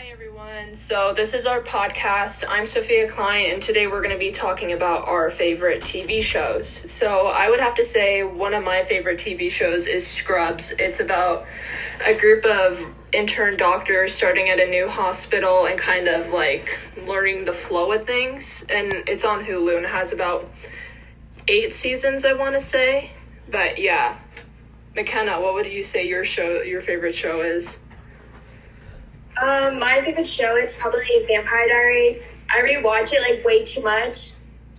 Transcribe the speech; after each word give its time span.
Hi, 0.00 0.06
everyone. 0.06 0.74
So, 0.74 1.12
this 1.12 1.34
is 1.34 1.44
our 1.44 1.60
podcast. 1.60 2.42
I'm 2.48 2.66
Sophia 2.66 3.06
Klein, 3.06 3.50
and 3.52 3.62
today 3.62 3.86
we're 3.86 4.00
going 4.00 4.14
to 4.14 4.18
be 4.18 4.30
talking 4.30 4.72
about 4.72 5.06
our 5.06 5.28
favorite 5.28 5.82
TV 5.82 6.22
shows. 6.22 6.66
So, 6.90 7.26
I 7.26 7.50
would 7.50 7.60
have 7.60 7.74
to 7.74 7.84
say 7.84 8.22
one 8.22 8.54
of 8.54 8.64
my 8.64 8.82
favorite 8.86 9.20
TV 9.20 9.50
shows 9.50 9.86
is 9.86 10.06
Scrubs. 10.06 10.72
It's 10.78 11.00
about 11.00 11.44
a 12.06 12.14
group 12.14 12.46
of 12.46 12.82
intern 13.12 13.58
doctors 13.58 14.14
starting 14.14 14.48
at 14.48 14.58
a 14.58 14.64
new 14.64 14.88
hospital 14.88 15.66
and 15.66 15.78
kind 15.78 16.08
of 16.08 16.32
like 16.32 16.78
learning 17.06 17.44
the 17.44 17.52
flow 17.52 17.92
of 17.92 18.06
things. 18.06 18.64
And 18.70 18.94
it's 19.06 19.26
on 19.26 19.44
Hulu 19.44 19.76
and 19.76 19.84
has 19.84 20.14
about 20.14 20.48
eight 21.46 21.74
seasons, 21.74 22.24
I 22.24 22.32
want 22.32 22.54
to 22.54 22.60
say. 22.60 23.10
But 23.50 23.76
yeah. 23.76 24.16
McKenna, 24.96 25.42
what 25.42 25.52
would 25.52 25.66
you 25.66 25.82
say 25.82 26.08
your 26.08 26.24
show, 26.24 26.62
your 26.62 26.80
favorite 26.80 27.14
show 27.14 27.42
is? 27.42 27.80
Um, 29.40 29.78
my 29.78 30.02
favorite 30.02 30.26
show 30.26 30.56
is 30.56 30.76
probably 30.76 31.24
Vampire 31.26 31.66
Diaries. 31.68 32.36
I 32.50 32.60
rewatch 32.60 33.12
it 33.14 33.22
like 33.22 33.44
way 33.44 33.64
too 33.64 33.82
much. 33.82 34.32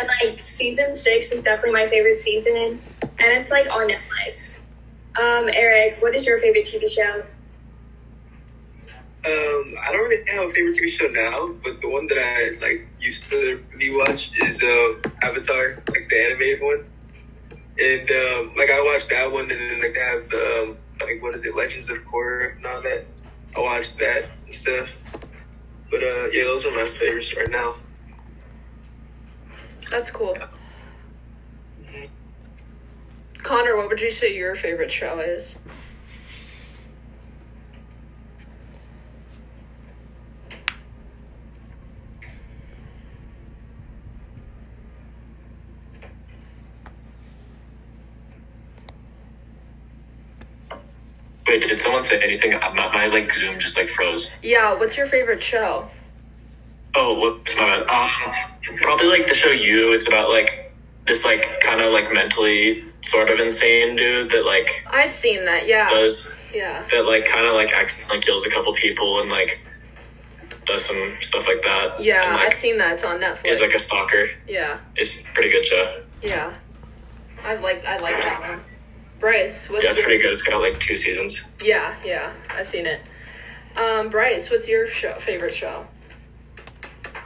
And 0.00 0.08
like 0.20 0.40
season 0.40 0.92
six 0.92 1.30
is 1.30 1.44
definitely 1.44 1.72
my 1.72 1.88
favorite 1.88 2.16
season. 2.16 2.80
And 3.02 3.32
it's 3.32 3.52
like 3.52 3.70
on 3.70 3.88
Netflix. 3.88 4.60
Um, 5.20 5.48
Eric, 5.52 6.02
what 6.02 6.14
is 6.14 6.26
your 6.26 6.40
favorite 6.40 6.64
TV 6.64 6.88
show? 6.88 7.24
Um, 9.24 9.74
I 9.80 9.92
don't 9.92 10.08
really 10.08 10.28
have 10.30 10.44
a 10.44 10.48
favorite 10.48 10.74
TV 10.74 10.88
show 10.88 11.06
now, 11.06 11.54
but 11.62 11.80
the 11.80 11.88
one 11.88 12.06
that 12.08 12.18
I 12.18 12.58
like 12.60 12.88
used 13.00 13.28
to 13.30 13.62
rewatch 13.76 14.32
is 14.44 14.62
uh, 14.62 15.10
Avatar, 15.22 15.82
like 15.90 16.08
the 16.08 16.16
animated 16.16 16.62
one. 16.62 16.84
And 17.80 18.10
um, 18.10 18.54
like 18.56 18.70
I 18.70 18.82
watched 18.82 19.10
that 19.10 19.30
one, 19.30 19.50
and 19.50 19.60
then 19.60 19.80
like 19.82 19.94
they 19.94 20.00
have 20.00 20.28
the 20.28 20.68
um, 20.70 20.76
like 21.00 21.22
what 21.22 21.34
is 21.34 21.44
it, 21.44 21.54
Legends 21.54 21.90
of 21.90 21.98
Korra 22.04 22.56
and 22.56 22.66
all 22.66 22.82
that. 22.82 23.06
I 23.56 23.60
watched 23.60 23.98
that 23.98 24.26
and 24.44 24.54
stuff. 24.54 25.00
But 25.90 26.02
uh, 26.02 26.26
yeah, 26.32 26.44
those 26.44 26.66
are 26.66 26.70
my 26.70 26.84
favorites 26.84 27.36
right 27.36 27.50
now. 27.50 27.76
That's 29.90 30.10
cool. 30.10 30.36
Connor, 33.42 33.76
what 33.76 33.88
would 33.88 34.00
you 34.00 34.10
say 34.10 34.34
your 34.36 34.54
favorite 34.54 34.90
show 34.90 35.20
is? 35.20 35.58
Wait, 51.48 51.62
did 51.62 51.80
someone 51.80 52.04
say 52.04 52.20
anything? 52.22 52.52
My, 52.52 52.90
my 52.92 53.06
like 53.06 53.32
Zoom 53.32 53.58
just 53.58 53.76
like 53.78 53.88
froze. 53.88 54.30
Yeah, 54.42 54.74
what's 54.74 54.96
your 54.96 55.06
favorite 55.06 55.42
show? 55.42 55.88
Oh, 56.94 57.18
whoops, 57.20 57.56
my 57.56 57.64
bad. 57.84 57.88
Um, 57.90 58.10
probably 58.82 59.06
like 59.06 59.26
the 59.26 59.34
show 59.34 59.50
You. 59.50 59.92
It's 59.94 60.06
about 60.08 60.28
like 60.30 60.72
this 61.06 61.24
like 61.24 61.60
kind 61.60 61.80
of 61.80 61.92
like 61.92 62.12
mentally 62.12 62.84
sort 63.00 63.30
of 63.30 63.40
insane 63.40 63.96
dude 63.96 64.30
that 64.30 64.44
like 64.44 64.84
I've 64.90 65.10
seen 65.10 65.44
that, 65.46 65.66
yeah. 65.66 65.88
does 65.88 66.30
Yeah. 66.54 66.82
that 66.90 67.06
like 67.06 67.24
kind 67.24 67.46
of 67.46 67.54
like 67.54 67.72
accidentally 67.72 68.20
kills 68.20 68.44
a 68.46 68.50
couple 68.50 68.72
people 68.74 69.20
and 69.20 69.30
like 69.30 69.60
does 70.66 70.84
some 70.84 71.14
stuff 71.22 71.46
like 71.46 71.62
that. 71.62 72.02
Yeah, 72.02 72.24
and, 72.26 72.34
like, 72.36 72.46
I've 72.48 72.52
seen 72.52 72.76
that. 72.78 72.94
It's 72.94 73.04
on 73.04 73.20
Netflix. 73.20 73.46
Is 73.46 73.60
like 73.62 73.72
a 73.72 73.78
stalker. 73.78 74.28
yeah, 74.46 74.78
It's 74.96 75.20
a 75.20 75.24
pretty 75.32 75.50
good 75.50 75.64
show. 75.64 76.02
yeah. 76.20 76.52
I 77.44 77.54
like 77.54 77.84
I 77.86 77.96
like 77.98 78.16
that 78.22 78.40
one. 78.40 78.60
Bryce, 79.20 79.68
what's 79.68 79.82
Yeah, 79.84 79.90
it's 79.90 79.98
your 79.98 80.06
pretty 80.06 80.22
good. 80.22 80.32
It's 80.32 80.42
got 80.42 80.60
like 80.60 80.78
two 80.78 80.96
seasons. 80.96 81.50
Yeah, 81.60 81.94
yeah, 82.04 82.32
I've 82.50 82.66
seen 82.66 82.86
it. 82.86 83.00
Um, 83.76 84.08
Bryce, 84.10 84.50
what's 84.50 84.68
your 84.68 84.86
show, 84.86 85.14
favorite 85.18 85.54
show? 85.54 85.86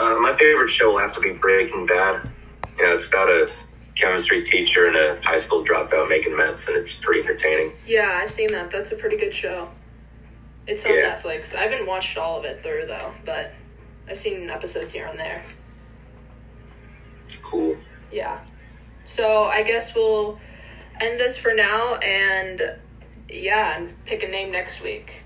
Uh, 0.00 0.16
my 0.20 0.32
favorite 0.38 0.68
show 0.68 0.90
will 0.90 0.98
have 0.98 1.12
to 1.12 1.20
be 1.20 1.32
Breaking 1.32 1.86
Bad. 1.86 2.28
You 2.76 2.86
know, 2.86 2.92
it's 2.94 3.06
about 3.08 3.28
a 3.28 3.50
chemistry 3.94 4.42
teacher 4.42 4.86
and 4.86 4.96
a 4.96 5.20
high 5.22 5.38
school 5.38 5.64
dropout 5.64 6.08
making 6.08 6.36
meth, 6.36 6.68
and 6.68 6.76
it's 6.76 6.94
pretty 6.96 7.20
entertaining. 7.20 7.72
Yeah, 7.86 8.18
I've 8.20 8.30
seen 8.30 8.52
that. 8.52 8.70
That's 8.70 8.92
a 8.92 8.96
pretty 8.96 9.16
good 9.16 9.32
show. 9.32 9.68
It's 10.66 10.84
on 10.84 10.94
Yeah. 10.94 11.14
Netflix. 11.16 11.54
I 11.54 11.62
haven't 11.62 11.86
watched 11.86 12.18
all 12.18 12.38
of 12.38 12.44
it 12.44 12.62
through 12.62 12.86
though, 12.86 13.12
but 13.24 13.52
I've 14.10 14.18
seen 14.18 14.50
episodes 14.50 14.92
here 14.92 15.06
and 15.06 15.18
there. 15.18 15.44
Cool. 17.42 17.76
Yeah. 18.10 18.38
So 19.04 19.44
I 19.44 19.62
guess 19.62 19.94
we'll 19.94 20.38
end 21.00 21.20
this 21.20 21.38
for 21.38 21.54
now 21.54 21.96
and 21.96 22.76
yeah, 23.28 23.76
and 23.76 24.04
pick 24.04 24.22
a 24.22 24.28
name 24.28 24.52
next 24.52 24.82
week. 24.82 25.22